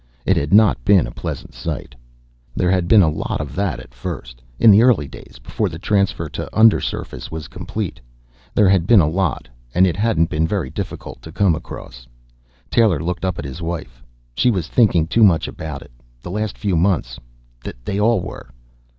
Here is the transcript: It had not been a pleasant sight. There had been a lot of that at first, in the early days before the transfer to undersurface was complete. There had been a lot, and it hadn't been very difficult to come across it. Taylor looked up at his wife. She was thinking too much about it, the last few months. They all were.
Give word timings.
It 0.25 0.35
had 0.35 0.51
not 0.51 0.83
been 0.83 1.05
a 1.05 1.11
pleasant 1.11 1.53
sight. 1.53 1.93
There 2.55 2.71
had 2.71 2.87
been 2.87 3.03
a 3.03 3.07
lot 3.07 3.39
of 3.39 3.53
that 3.53 3.79
at 3.79 3.93
first, 3.93 4.41
in 4.57 4.71
the 4.71 4.81
early 4.81 5.07
days 5.07 5.37
before 5.37 5.69
the 5.69 5.77
transfer 5.77 6.27
to 6.29 6.49
undersurface 6.57 7.29
was 7.29 7.47
complete. 7.47 8.01
There 8.55 8.67
had 8.67 8.87
been 8.87 8.99
a 8.99 9.07
lot, 9.07 9.47
and 9.75 9.85
it 9.85 9.95
hadn't 9.95 10.31
been 10.31 10.47
very 10.47 10.71
difficult 10.71 11.21
to 11.21 11.31
come 11.31 11.53
across 11.53 12.07
it. 12.07 12.07
Taylor 12.71 12.99
looked 12.99 13.23
up 13.23 13.37
at 13.37 13.45
his 13.45 13.61
wife. 13.61 14.01
She 14.33 14.49
was 14.49 14.67
thinking 14.67 15.05
too 15.05 15.23
much 15.23 15.47
about 15.47 15.83
it, 15.83 15.91
the 16.23 16.31
last 16.31 16.57
few 16.57 16.75
months. 16.75 17.19
They 17.85 17.99
all 17.99 18.21
were. 18.21 18.49